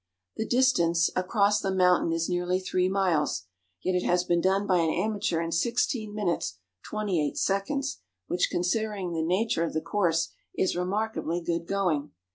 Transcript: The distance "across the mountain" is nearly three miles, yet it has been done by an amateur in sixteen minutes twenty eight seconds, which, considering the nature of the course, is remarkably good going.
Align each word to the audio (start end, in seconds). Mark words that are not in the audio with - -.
The 0.35 0.47
distance 0.47 1.11
"across 1.15 1.59
the 1.59 1.69
mountain" 1.71 2.11
is 2.11 2.27
nearly 2.27 2.59
three 2.59 2.89
miles, 2.89 3.43
yet 3.83 3.93
it 3.93 4.03
has 4.03 4.23
been 4.23 4.41
done 4.41 4.65
by 4.65 4.77
an 4.79 4.89
amateur 4.89 5.39
in 5.39 5.51
sixteen 5.51 6.15
minutes 6.15 6.57
twenty 6.83 7.23
eight 7.23 7.37
seconds, 7.37 7.99
which, 8.25 8.49
considering 8.49 9.13
the 9.13 9.21
nature 9.21 9.63
of 9.63 9.73
the 9.73 9.79
course, 9.81 10.31
is 10.57 10.75
remarkably 10.75 11.39
good 11.39 11.67
going. 11.67 12.13